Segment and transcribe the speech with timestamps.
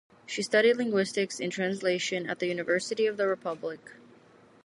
[0.25, 3.91] She studied linguistics and translation at the University of the Republic.